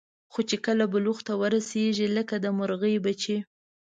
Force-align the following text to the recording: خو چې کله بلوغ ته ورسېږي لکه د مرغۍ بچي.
خو 0.31 0.39
چې 0.49 0.55
کله 0.65 0.83
بلوغ 0.93 1.19
ته 1.27 1.33
ورسېږي 1.41 2.07
لکه 2.17 2.35
د 2.43 2.45
مرغۍ 2.57 2.95
بچي. 3.05 3.37